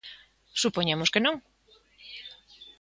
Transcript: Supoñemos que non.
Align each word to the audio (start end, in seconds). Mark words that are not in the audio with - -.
Supoñemos 0.61 1.11
que 1.13 1.23
non. 1.25 1.35